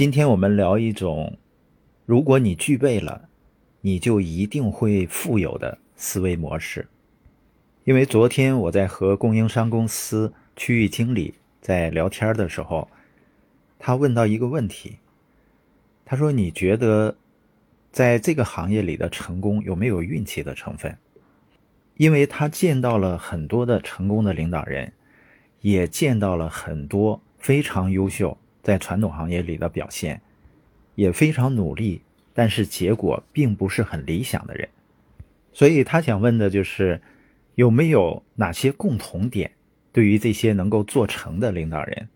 [0.00, 1.36] 今天我们聊一种，
[2.06, 3.28] 如果你具备了，
[3.82, 6.88] 你就一定会富有的思维模式。
[7.84, 12.88] 因为昨天我在和供应商公司区域经理在聊天的时候，
[13.78, 14.96] 他问到一个问题，
[16.06, 17.14] 他说：“你觉得
[17.92, 20.96] 在这个行业里的成功有没有运气的成分？”
[21.98, 24.94] 因为他见到了很多的成功的领导人，
[25.60, 28.38] 也见到了很多非常优秀。
[28.62, 30.20] 在传统行业里的表现
[30.94, 32.02] 也非常努力，
[32.34, 34.68] 但是结果并不是很理想的人，
[35.52, 37.00] 所以他想问的就是
[37.54, 39.50] 有没有哪些共同点？
[39.92, 42.08] 对于这些能够做成的领导人，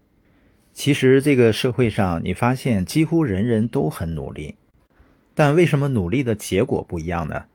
[0.72, 4.54] 其实这个社会上你发现几乎人人都很努力，
[5.34, 7.46] 但为什么努力的结果不一样呢？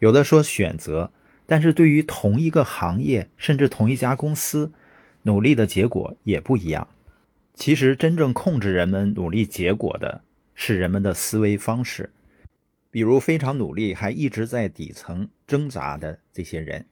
[0.00, 1.10] 有的说选择，
[1.46, 4.70] 但是对于同一个行业甚至同一家公司，
[5.22, 6.86] 努力的结果也不一样。
[7.58, 10.22] 其实，真正控制人们努力结果的
[10.54, 12.08] 是人们的思维方式。
[12.88, 16.86] 比如，非常努力还一直在底层挣扎的这些人，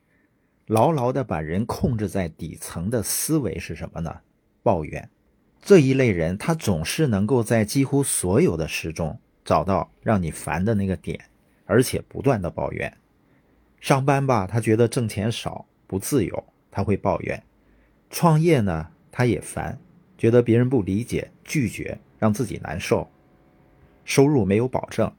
[0.66, 4.12] 牢牢的把人控制在底层的思维是什么呢？
[4.64, 5.08] 抱怨。
[5.62, 11.26] 这一类人，他总是能够在几乎所有的事中找到让你烦的那个点，
[11.64, 12.92] 而且不断的抱怨。
[13.80, 17.38] 上班吧，他觉得挣钱少不自由，他会抱怨；
[18.10, 19.78] 创业呢，他也烦。
[20.18, 23.08] 觉得别人不理解、拒绝，让自己难受，
[24.04, 25.12] 收入没有保证，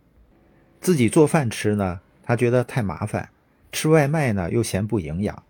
[0.82, 3.30] 自己做饭吃呢，他觉得太麻烦，
[3.72, 5.44] 吃外卖呢又嫌不营养，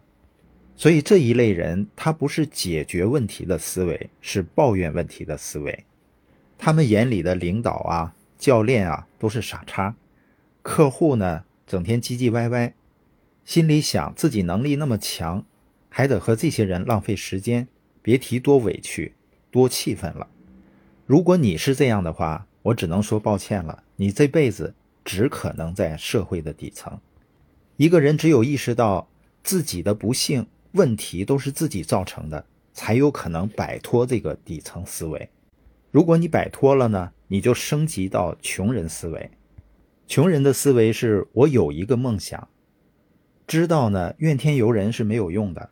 [0.76, 5.86] 所以这一类人，他不是解决问题的思维，是抱怨问题的思维。
[6.58, 9.96] 他们眼里的领导啊、教练啊都是傻叉，
[10.62, 12.74] 客户呢整天唧唧歪歪，
[13.46, 15.46] 心里想自己能力那么强，
[15.90, 17.68] 还得和这些人浪费时间，
[18.02, 19.14] 别提多委屈。
[19.52, 20.28] 多气愤了！
[21.06, 23.84] 如果你是这样的话，我只能说抱歉了。
[23.96, 27.00] 你这辈子只可能在社会的底层。
[27.78, 29.08] 一个人只有意识到
[29.44, 35.30] 自己的不幸问题都是自己造成的，才有可能摆脱这个底层思维。
[35.92, 39.32] 如果你摆脱了呢，你就升级到穷人思维。
[40.08, 42.48] 穷人的思维是我有一个梦想，
[43.48, 45.70] 知道呢怨天尤人是没有用的，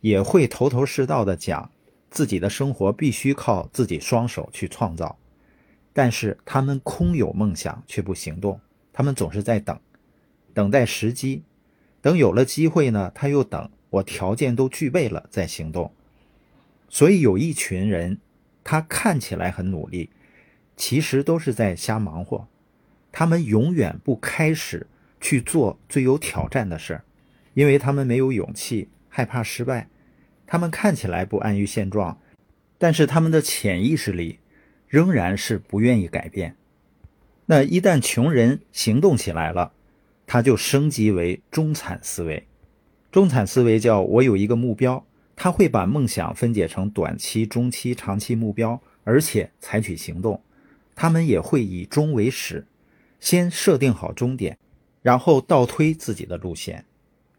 [0.00, 1.70] 也会头头是道的讲。
[2.14, 5.18] 自己的生活必须靠自己双手去创造，
[5.92, 8.60] 但是他们空有梦想却不行动，
[8.92, 9.76] 他们总是在等，
[10.54, 11.42] 等待时机，
[12.00, 15.92] 等有了机会呢，他又等我条件都具备了再行动。
[16.88, 18.20] 所以有一群人，
[18.62, 20.10] 他看起来很努力，
[20.76, 22.46] 其实都是在瞎忙活，
[23.10, 24.86] 他们永远不开始
[25.20, 27.04] 去做最有挑战的事儿，
[27.54, 29.88] 因为他们没有勇气，害怕失败。
[30.46, 32.18] 他们看起来不安于现状，
[32.78, 34.38] 但是他们的潜意识里
[34.86, 36.56] 仍然是不愿意改变。
[37.46, 39.72] 那一旦穷人行动起来了，
[40.26, 42.46] 他就升级为中产思维。
[43.10, 45.04] 中产思维叫我有一个目标，
[45.36, 50.42] 他会把梦想分解成短期、中期、长期目标，而且采取行动。
[50.94, 52.66] 他们也会以终为始，
[53.18, 54.58] 先设定好终点，
[55.02, 56.84] 然后倒推自己的路线。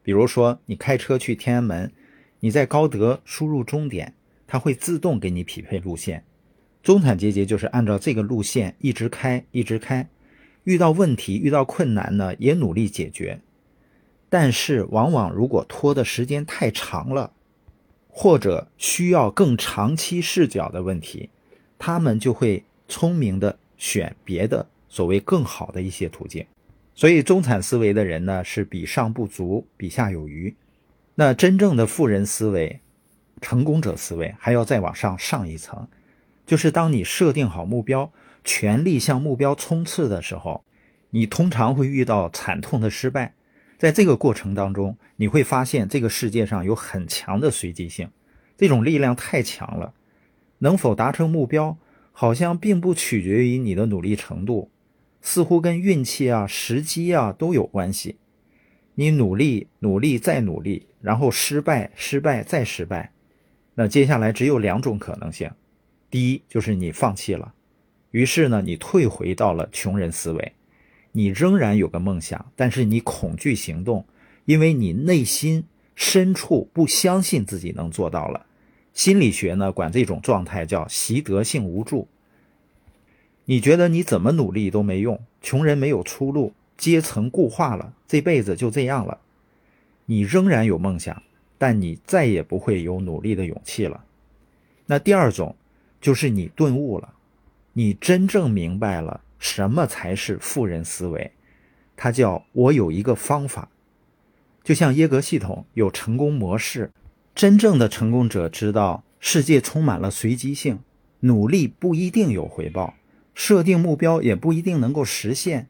[0.02, 1.92] 比如说，你开车去天安门。
[2.46, 4.14] 你在高德输入终点，
[4.46, 6.24] 它会自动给你匹配路线。
[6.84, 10.08] 中产阶级就是按照这个路线一直开，一直开。
[10.64, 13.42] 遇到问题、遇到困难呢，也努力解决。
[14.30, 17.34] 但是，往往如果拖的时间太长了，
[18.10, 21.32] 或者需要更长期视角的问题，
[21.80, 26.46] 他们就会聪明的选别的所谓更好的一些途径。
[26.94, 30.56] 所以，中产思维的人呢，是比上不足，比下有余。
[31.16, 32.81] 那真正的富人思维、
[33.42, 35.88] 成功者思维还要再往上上一层，
[36.46, 38.12] 就是当你设定好目标，
[38.44, 40.64] 全力向目标冲刺的时候，
[41.12, 43.34] 你通常会遇到惨痛的失败。
[43.78, 48.09] 在这个过程当中，你会发现这个世界上有很强的随机性，
[48.58, 49.94] 这种力量太强了，
[50.59, 51.78] 能否达成目标，
[52.12, 54.70] 好像并不取决于你的努力程度，
[55.22, 58.17] 似乎跟运气啊、时机啊都有关系。
[58.96, 63.12] 你努力，努力，再努力，然后失败，失败，再失败，
[63.76, 65.52] 那接下来只有两种可能性：
[66.09, 67.53] 第一，就是你放弃了，
[68.12, 70.53] 于是呢，你退回到了穷人思维，
[71.12, 74.06] 你仍然有个梦想，但是你恐惧行动，
[74.46, 78.46] 因为你内心深处不相信自己能做到了。
[78.94, 82.08] 心理学呢，管这种状态叫习得性无助。
[83.44, 86.53] 你觉得你怎么努力都没用，穷人没有出路。
[86.78, 89.20] 阶层固化了，这辈子就这样了。
[90.06, 91.24] 你仍然有梦想，
[91.58, 94.06] 但你再也不会有努力的勇气了。
[94.86, 95.56] 那第二种，
[96.00, 97.14] 就是你顿悟了，
[97.74, 101.32] 你真正明白了什么才是富人思维。
[101.96, 103.70] 它叫我有一个方法，
[104.64, 106.92] 就像耶格系统有成功模式。
[107.34, 110.80] 真正的成功者知道，世界充满了随机性，
[111.22, 112.94] 努力不一定有回报，
[113.34, 115.68] 设定目标也不一定能够实现。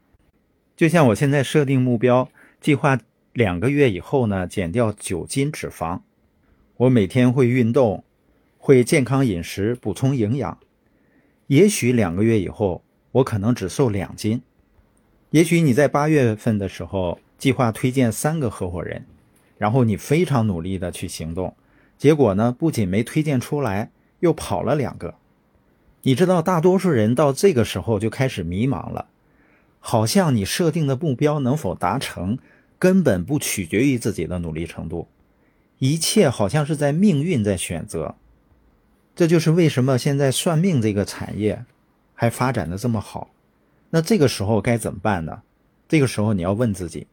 [0.75, 2.29] 就像我现在设定目标，
[2.59, 2.99] 计划
[3.33, 6.01] 两个月以后呢，减掉九斤脂肪。
[6.77, 8.03] 我每天会运动，
[8.57, 10.57] 会健康饮食，补充营养。
[11.47, 14.41] 也许两个月以后，我可能只瘦两斤。
[15.29, 19.05] 也许你在八月份的时候计划推荐三个合伙人。
[19.57, 21.55] 然后你非常努力的去行动，
[21.97, 23.89] 结果呢，不仅没推荐出来，
[24.19, 25.15] 又跑了两个。
[26.01, 29.07] 你知道，大多数人到这个时候就开始迷茫了，
[29.87, 32.39] 好像你设定的目标能否达成，
[32.79, 35.07] 根本不取决于自己的努力程度，
[35.77, 38.15] 一切好像是在命运在选择。
[39.15, 41.63] 这就是为什么现在算命这个产业
[42.15, 43.29] 还发展的这么好。
[43.91, 45.43] 那这个时候该怎么办呢？
[45.87, 47.05] 这个时候你要问自己，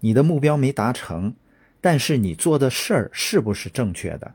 [0.00, 1.36] 你的目标没达成。
[1.80, 4.34] 但是你做的事儿是不是正确的？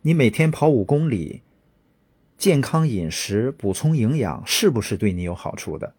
[0.00, 1.42] 你每天跑五公里，
[2.36, 5.94] 健康饮食、补充营养，是不是对你有好处的？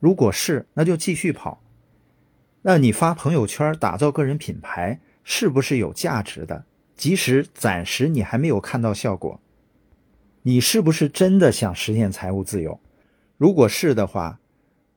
[0.00, 1.62] 如果是，那就继续跑。
[2.62, 6.64] 那你发朋友圈打造个人品牌，是不是有价值的？
[6.96, 9.40] 即使暂时你还没有看到效果，
[10.42, 12.80] 你是不是真的想实现财务自由？
[13.36, 14.40] 如果是的话，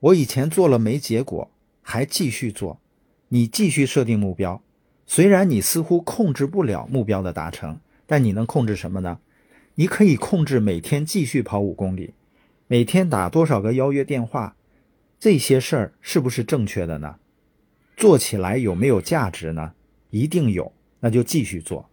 [0.00, 1.50] 我以前做了没结果，
[1.80, 2.80] 还继续做，
[3.28, 4.60] 你继续设定目标。
[5.06, 9.20] 虽然你似乎控制不了目标的达成，但你能控制什么呢？
[9.76, 12.14] 你可以控制每天继续跑五公里，
[12.66, 14.56] 每天打多少个邀约电话，
[15.22, 17.14] 这些事儿是不是正确的呢？
[17.96, 19.74] 做起来有没有价值呢？
[20.10, 21.88] 一定有，那就继续做。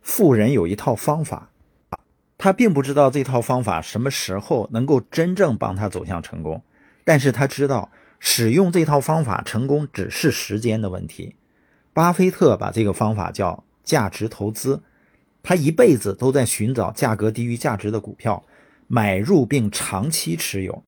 [0.00, 1.50] 富人有一套方法，
[2.38, 6.62] 他并不知道这套方法什么时候能够真正帮他走向成功，
[7.02, 7.90] 但是他知道
[8.20, 11.34] 使用这套方法成功只是时间的问题。
[11.92, 14.80] 巴菲特把这个方法叫价值投资，
[15.42, 18.44] 他一辈子都在寻找价格低于价值的股票，
[18.86, 20.84] 买入并长期持有。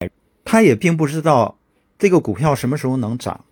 [0.49, 1.56] 他也并不知道
[1.99, 3.45] 这个股票什么时候能涨，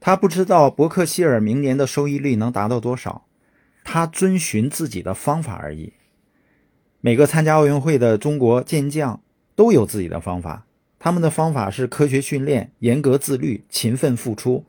[0.00, 3.26] 他不知道伯克希尔明年的收益率能达到多少，
[3.82, 5.92] 他遵循自己的方法而已。
[7.00, 9.20] 每个参加奥运会的中国健将
[9.54, 10.66] 都有自己的方法，
[10.98, 14.64] 他们的方法是科学训练、严格自律、勤奋付出。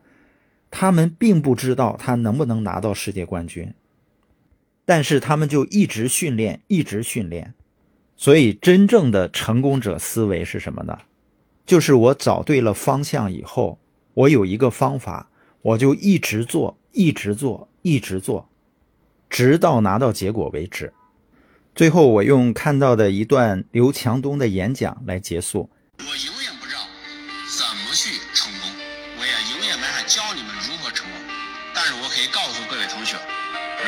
[0.71, 3.73] 他们并不知道他能不能拿到世界冠军，
[4.83, 7.53] 但是他们就一直训练，一直训练。
[8.17, 10.99] 所以，真正的成功者思维是什么呢？
[11.65, 13.79] 就是我找对了方向以后，
[14.13, 15.29] 我有一个方法，
[15.61, 18.47] 我就一直做，一直做，一直做，
[19.29, 20.93] 直到拿到结果为止。
[21.73, 25.69] 最后，我用看到的一段刘强东的演讲来结束。
[25.99, 26.81] 我永远不知道
[27.57, 28.69] 怎么去成功，
[29.19, 30.55] 我也永远没法教你们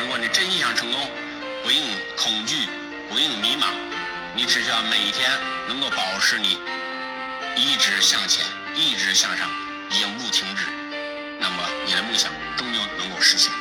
[0.00, 1.00] 如果你真心想成功，
[1.64, 1.82] 不用
[2.16, 2.54] 恐惧，
[3.10, 3.66] 不用迷茫，
[4.36, 5.28] 你只需要每一天
[5.66, 6.56] 能够保持你
[7.58, 8.46] 一直向前，
[8.76, 9.50] 一直向上，
[10.00, 10.64] 永不停止，
[11.40, 13.52] 那么你的梦想终究能够实现。